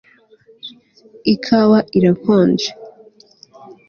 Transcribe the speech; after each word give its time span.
Ikawa 1.33 1.79
irakonje 1.97 2.69